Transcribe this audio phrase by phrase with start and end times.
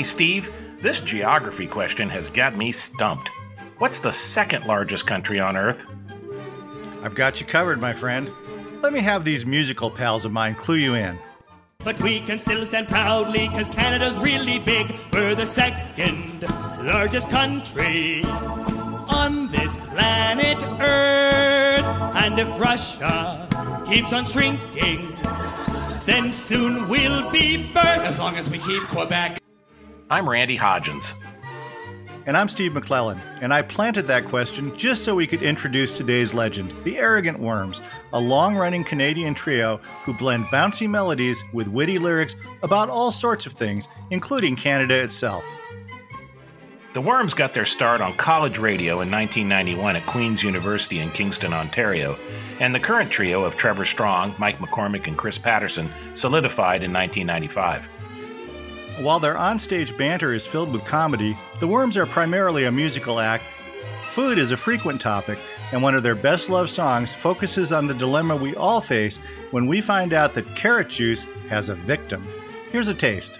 [0.00, 3.28] Hey, Steve, this geography question has got me stumped.
[3.76, 5.84] What's the second largest country on Earth?
[7.02, 8.30] I've got you covered, my friend.
[8.80, 11.18] Let me have these musical pals of mine clue you in.
[11.84, 14.98] But we can still stand proudly, cause Canada's really big.
[15.12, 16.48] We're the second
[16.80, 21.84] largest country on this planet Earth.
[22.16, 25.14] And if Russia keeps on shrinking,
[26.06, 28.06] then soon we'll be first.
[28.06, 29.40] As long as we keep Quebec.
[30.12, 31.14] I'm Randy Hodgins.
[32.26, 36.34] And I'm Steve McClellan, and I planted that question just so we could introduce today's
[36.34, 37.80] legend, the Arrogant Worms,
[38.12, 43.46] a long running Canadian trio who blend bouncy melodies with witty lyrics about all sorts
[43.46, 45.44] of things, including Canada itself.
[46.92, 51.52] The Worms got their start on college radio in 1991 at Queen's University in Kingston,
[51.52, 52.18] Ontario,
[52.58, 57.88] and the current trio of Trevor Strong, Mike McCormick, and Chris Patterson solidified in 1995.
[59.00, 63.44] While their onstage banter is filled with comedy, the Worms are primarily a musical act.
[64.08, 65.38] Food is a frequent topic,
[65.72, 69.16] and one of their best loved songs focuses on the dilemma we all face
[69.52, 72.28] when we find out that carrot juice has a victim.
[72.72, 73.32] Here's a taste.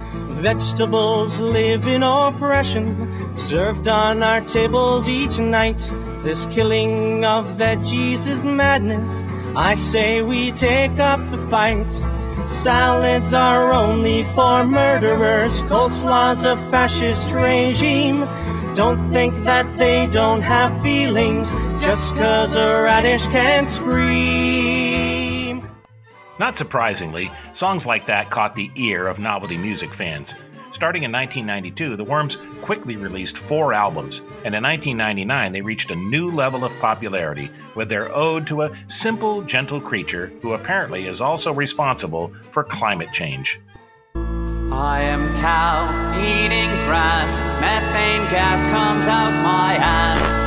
[0.00, 5.92] Vegetables live in oppression, served on our tables each night.
[6.22, 9.24] This killing of veggies is madness.
[9.54, 11.92] I say we take up the fight.
[12.48, 18.20] Salads are only for murderers, coleslaw's a fascist regime.
[18.74, 25.16] Don't think that they don't have feelings just cause a radish can't scream.
[26.38, 30.34] Not surprisingly, songs like that caught the ear of novelty music fans.
[30.76, 35.96] Starting in 1992, the Worms quickly released four albums, and in 1999 they reached a
[35.96, 41.22] new level of popularity with their ode to a simple, gentle creature who apparently is
[41.22, 43.58] also responsible for climate change.
[44.14, 50.45] I am cow eating grass, methane gas comes out my ass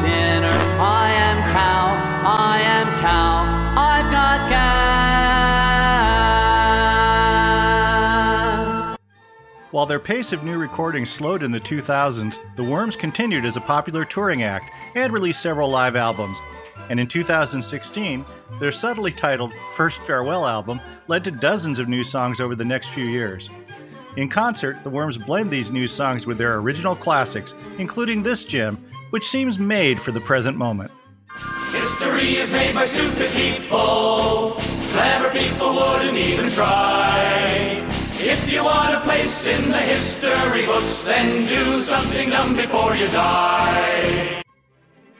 [0.00, 0.58] dinner.
[0.78, 3.44] I am cow, I am cow,
[3.76, 4.66] I've got gas.
[9.70, 13.60] While their pace of new recordings slowed in the 2000s, the Worms continued as a
[13.60, 16.38] popular touring act and released several live albums.
[16.88, 18.24] And in 2016,
[18.60, 22.88] their subtly titled First Farewell album led to dozens of new songs over the next
[22.88, 23.50] few years.
[24.16, 28.82] In concert, the Worms blend these new songs with their original classics, including this gem,
[29.10, 30.90] which seems made for the present moment.
[31.72, 34.56] History is made by stupid people.
[34.92, 37.82] Clever people wouldn't even try.
[38.18, 43.06] If you want a place in the history books, then do something dumb before you
[43.08, 44.42] die.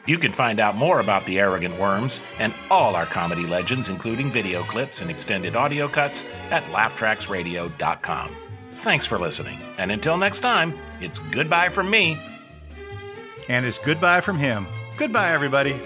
[0.07, 4.31] You can find out more about the Arrogant Worms and all our comedy legends, including
[4.31, 8.37] video clips and extended audio cuts, at laughtracksradio.com.
[8.77, 12.19] Thanks for listening, and until next time, it's goodbye from me.
[13.49, 14.67] And it's goodbye from him.
[14.97, 15.81] Goodbye, everybody.